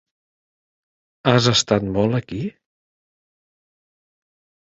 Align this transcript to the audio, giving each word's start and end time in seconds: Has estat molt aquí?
Has 1.31 1.49
estat 1.51 1.85
molt 1.97 2.17
aquí? 2.21 2.41